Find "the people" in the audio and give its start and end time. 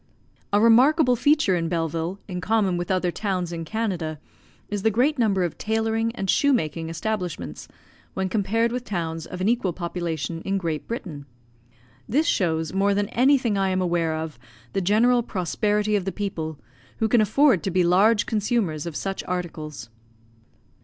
16.05-16.57